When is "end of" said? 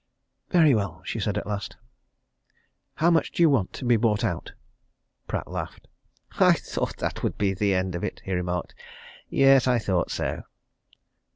7.75-8.03